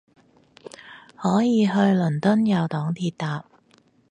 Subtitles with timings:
[1.15, 3.45] 可能去倫敦有黨鐵搭